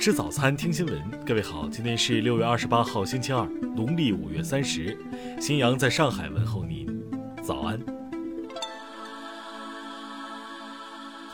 [0.00, 1.10] 吃早餐，听新闻。
[1.26, 3.44] 各位好，今天是六月二十八号，星期二，
[3.76, 4.98] 农历五月三十。
[5.38, 6.88] 新阳在上海问候您，
[7.42, 7.78] 早安。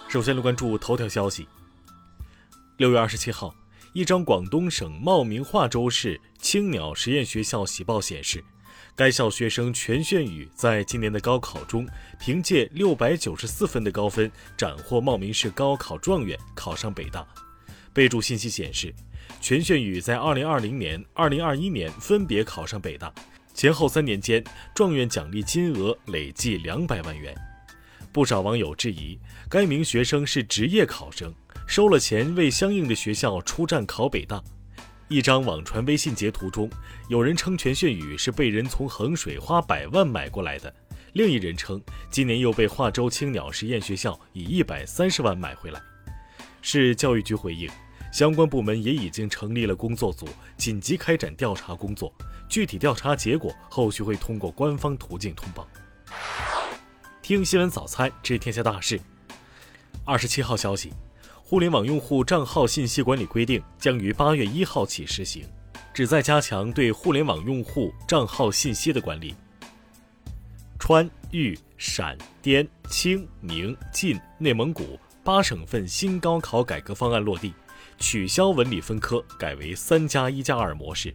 [0.09, 1.47] 首先来关注头条消息。
[2.79, 3.55] 六月二十七号，
[3.93, 8.43] 一张广东省茂名化州市青鸟实验学校喜报显示。
[8.97, 11.87] 该校学生全炫宇在今年的高考中，
[12.19, 17.25] 凭借六百九十四分的高分，斩获茂名市高考状元，考上北大。
[17.97, 18.95] 备注信息显示，
[19.41, 23.11] 全炫宇在二零二零年、二零二一年分别考上北大，
[23.55, 27.35] 前后三年间，状元奖励金额累计两百万元。
[28.13, 29.19] 不少网友质疑，
[29.49, 31.35] 该名学生是职业考生，
[31.67, 34.45] 收了钱为相应的学校出战考北大。
[35.09, 36.69] 一张网传微信截图中，
[37.09, 40.71] 有人称全炫宇是被人从衡水花百万买过来的，
[41.15, 45.81] 另一人称今年又被化州青鸟实验学校以一百三十万买回来。
[46.61, 47.71] 市教育局回应，
[48.17, 52.11] 相关部门也已经成立了工作组，紧急开展调查工作，
[52.49, 55.69] 具体调查结果后续会通过官方途径通报。
[57.21, 58.99] 听新闻早餐知天下大事。
[60.07, 60.95] 二十七号消息。
[61.43, 65.45] 互联网用户账号信息管理规定将于八月一号起实行，
[65.93, 69.35] 旨在加强对互联网用户账号信息的管理。
[70.79, 77.53] 川渝陕滇青宁晋内蒙古八省份新高考改革方案落地，
[77.99, 81.15] 取消文理分科，改为三加一加二模式。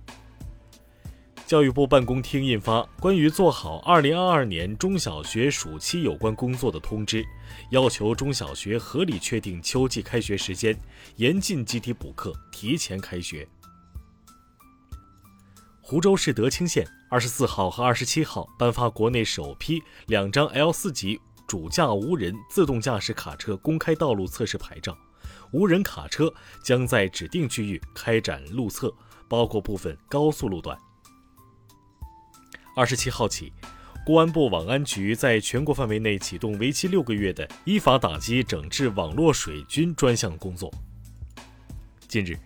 [1.46, 7.22] 教育部办公厅印发《关于做好2022年中小学暑期有关工作的通知》，
[7.72, 10.80] 要求中小学合理确定秋季开学时间，
[11.18, 13.46] 严禁集体补课、提前开学。
[15.82, 24.98] 湖州市德清县二十四号和二十七号颁发国内首批两张 L 四级主驾无人自动驾驶卡车公开道路测试牌照，
[25.52, 28.94] 无人卡车将在指定区域开展路测，
[29.27, 30.78] 包括部分高速路段。
[32.75, 33.51] 二十七号起，
[34.06, 40.72] 公安部网安局在全国范围内启动为期六个月的依法打击整治网络水军专项工作。
[42.07, 42.38] 近日，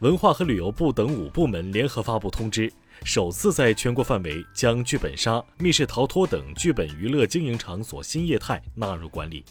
[0.00, 2.72] 文化和旅游部等五部门联合发布通知，
[3.04, 9.44] 首次在全国范围将剧本杀、密室逃脱等剧本娱乐经营场所新业态纳入管理。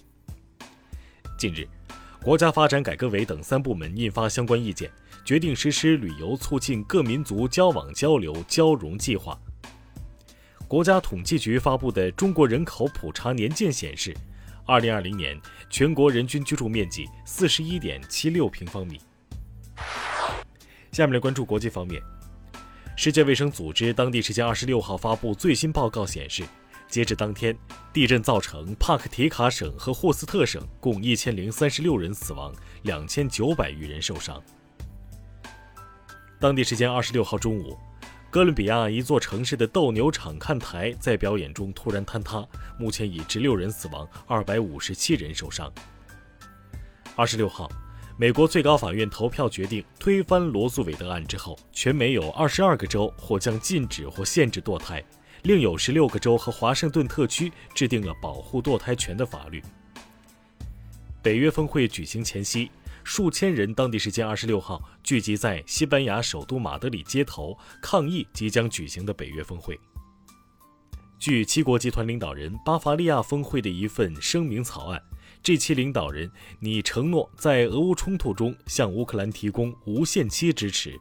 [1.37, 1.67] 近日，
[2.23, 4.89] 国家发展改革委等三部门印发相关意见，
[5.25, 9.37] 决定实施旅游促进各民族交往交流交融计划。
[10.65, 14.15] 国家统计局发布的《中国人口普查年鉴》显示，
[14.65, 15.37] 二零二零年
[15.69, 19.01] 全国人均居住面积四十一点七六平方米。
[20.93, 22.01] 下面来关注国际方面，
[22.95, 26.45] 世界卫生组织当地时间二十六号发布最新报告显示，
[26.93, 27.57] 截至当天，
[27.91, 34.39] 地震造成帕克提卡省和霍斯特省共一千零三十六人死亡，两千九百余人受伤。
[36.39, 37.75] 当地时间二十六号中午。
[38.29, 45.73] 哥伦比亚一座城市的斗牛场看台在表演中突然坍塌，目前已致六人死亡，二百五十七人受伤。
[47.15, 47.67] 二十六号，
[48.19, 55.03] 美国最高法院投票决定推翻罗素韦德案之后，全美有二十二个州或将禁止或限制堕胎，
[55.43, 59.61] 另有十六个州和华盛顿特区制定了保护堕胎权的法律。
[61.21, 62.69] 北约峰会举行前夕。
[63.03, 69.77] 数千人当地时间二十六号聚集在西班牙首都马德里街头抗议即将举行的北约峰会。
[71.19, 75.01] 据七国集团领导人巴伐利亚峰会的一份声明草案
[75.41, 80.97] 这期领导人拟承诺在俄乌冲突中向乌克兰提供无限期支持。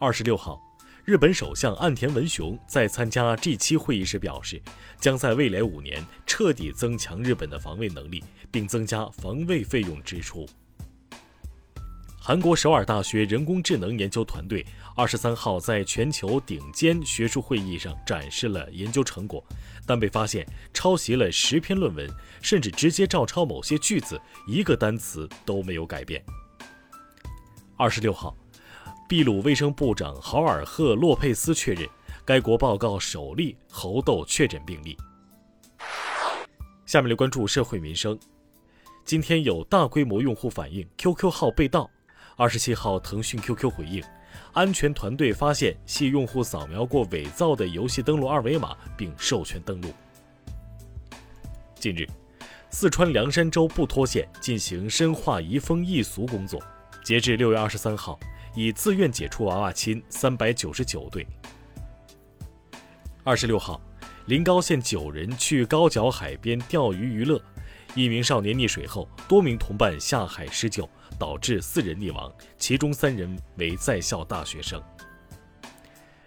[0.00, 0.58] 二十六号，
[1.04, 4.60] 日本首相岸田文雄在参加 G7 会议时表示，
[4.98, 8.24] 将在未来五年彻底增强日本的防卫能力。
[8.54, 10.48] 并增加防卫费用支出。
[12.20, 14.64] 韩国首尔大学人工智能研究团队
[14.94, 19.44] 二十三号在全球顶尖学术会议上展示了研究成果，
[19.84, 22.08] 但被发现抄袭了十篇论文，
[22.40, 26.24] 甚至直接照抄某些句子，一个单词都没有改变。
[27.76, 28.36] 二十六号，
[29.14, 31.88] 秘鲁卫生部长豪尔赫洛佩斯确认，
[32.24, 34.96] 该国报告首例猴痘确诊病例。
[36.84, 38.18] 下面来关注社会民生。
[39.04, 41.88] 今天有大规模用户反映 QQ 号被盗。
[42.34, 44.02] 二十七号，腾讯 QQ 回应，
[44.52, 49.94] 安全团队发现系用户扫描过伪造的游戏登录二维码并授权登录。
[51.78, 52.04] 近日，
[52.68, 56.60] 四川凉山州布拖县进行深化移风易俗工作，
[57.04, 58.18] 截至六月二十三号，
[58.54, 61.26] 已自愿解除娃娃亲三百九十九对。
[63.22, 63.80] 二十六号，
[64.26, 67.40] 临高县九人去高脚海边钓鱼娱乐。
[67.94, 74.82] 一名少年溺水后，多名同伴下海施救，导致四人溺亡，其中三人为在校大学生。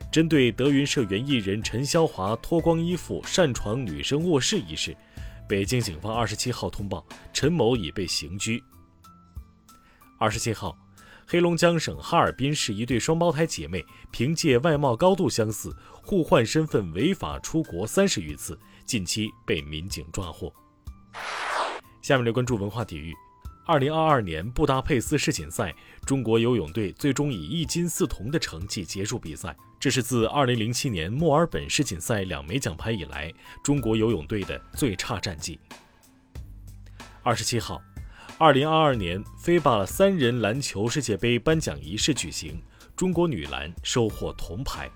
[0.10, 4.96] 针对德云社原艺人陈潇华脱光衣服擅闯女生卧室一事，
[5.48, 8.64] 北京警方二十七号通报，陈某已被刑拘。
[10.18, 10.76] 二十七号，
[11.30, 20.54] 黑龙江省哈尔滨市一对双胞胎姐妹凭借外貌高度相似，互换身份违法出国三十余次，近期被民警抓获。
[22.02, 23.14] 下面来关注文化体育。
[23.66, 25.76] 二零二二年布达佩斯世锦赛，
[26.06, 35.60] 中国游泳队最终以一金四铜的成绩结束比赛，这是自二零零七年墨尔本世锦赛两枚奖牌以来，中国游泳队的最差战绩。
[37.22, 37.82] 二十七号，
[38.40, 42.62] 二零二二年飞霸三人篮球世界杯颁奖仪式举行，
[42.96, 44.88] 中国女篮收获铜牌。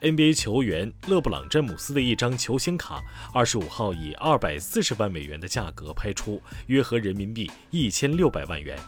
[0.00, 8.78] NBA 球员勒布朗·詹姆斯的一张球星卡，二十五号以二百四十万美元的价格拍出，约合人民币一千六百万元。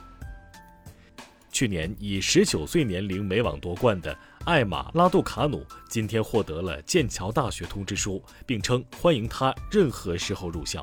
[1.52, 10.82] 去年以十九岁年龄美网夺冠的艾玛·拉杜卡努，今天获得了剑桥大学通知书，并称欢迎他任何时候入校。